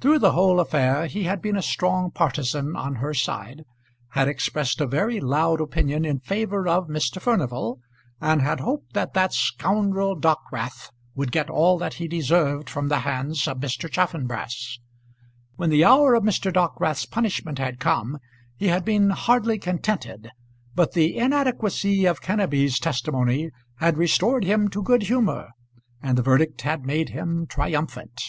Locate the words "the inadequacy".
20.94-22.06